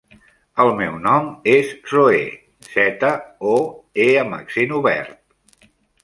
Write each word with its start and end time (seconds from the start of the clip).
El 0.61 0.69
meu 0.77 0.95
nom 1.01 1.25
és 1.51 1.67
Zoè: 1.91 2.21
zeta, 2.69 3.11
o, 3.51 3.53
e 4.05 4.07
amb 4.23 4.39
accent 4.39 4.73
obert. 4.79 5.69